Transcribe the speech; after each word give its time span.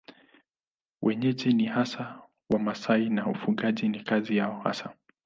Wenyeji 1.01 1.53
ni 1.53 1.65
hasa 1.65 2.21
Wamasai 2.49 3.09
na 3.09 3.27
ufugaji 3.27 3.89
ni 3.89 3.99
kazi 4.03 4.37
yao 4.37 4.59
hasa. 4.59 4.93